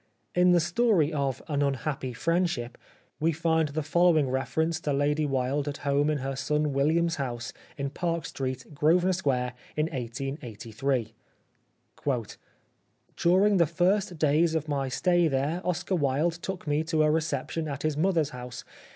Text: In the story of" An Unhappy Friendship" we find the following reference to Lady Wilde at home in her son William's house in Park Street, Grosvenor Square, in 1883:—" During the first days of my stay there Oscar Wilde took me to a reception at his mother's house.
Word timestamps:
In 0.33 0.51
the 0.51 0.59
story 0.59 1.13
of" 1.13 1.43
An 1.47 1.61
Unhappy 1.61 2.11
Friendship" 2.11 2.75
we 3.19 3.31
find 3.31 3.67
the 3.69 3.83
following 3.83 4.31
reference 4.31 4.79
to 4.79 4.93
Lady 4.93 5.27
Wilde 5.27 5.67
at 5.67 5.77
home 5.85 6.09
in 6.09 6.17
her 6.17 6.35
son 6.35 6.73
William's 6.73 7.17
house 7.17 7.53
in 7.77 7.91
Park 7.91 8.25
Street, 8.25 8.65
Grosvenor 8.73 9.13
Square, 9.13 9.53
in 9.77 9.85
1883:—" 9.91 11.13
During 13.15 13.57
the 13.57 13.67
first 13.67 14.17
days 14.17 14.55
of 14.55 14.67
my 14.67 14.89
stay 14.89 15.27
there 15.27 15.61
Oscar 15.63 15.93
Wilde 15.95 16.33
took 16.41 16.65
me 16.65 16.83
to 16.85 17.03
a 17.03 17.11
reception 17.11 17.67
at 17.67 17.83
his 17.83 17.95
mother's 17.95 18.31
house. 18.31 18.65